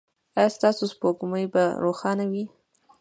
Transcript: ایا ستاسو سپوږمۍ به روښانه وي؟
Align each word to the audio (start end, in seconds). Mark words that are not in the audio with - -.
ایا 0.37 0.53
ستاسو 0.55 0.83
سپوږمۍ 0.93 1.45
به 1.53 1.63
روښانه 1.83 2.25
وي؟ 2.31 2.45